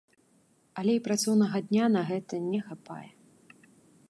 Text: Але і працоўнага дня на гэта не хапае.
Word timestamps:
Але 0.81 0.93
і 0.97 1.01
працоўнага 1.07 1.57
дня 1.67 1.85
на 1.97 2.01
гэта 2.09 2.43
не 2.51 2.59
хапае. 2.71 3.07